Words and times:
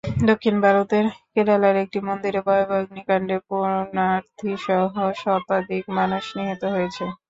দক্ষিণ 0.29 0.55
ভারতের 0.63 1.05
কেরালার 1.33 1.75
একটি 1.83 1.99
মন্দিরে 2.07 2.39
ভয়াবহ 2.45 2.79
অগ্নিকাণ্ডে 2.79 3.37
পুণ্যার্থীসহ 3.47 4.93
শতাধিক 5.21 5.83
মানুষ 5.97 6.23
নিহত 6.37 6.63
হয়েছে। 6.73 7.03